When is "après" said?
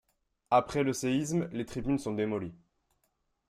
0.49-0.81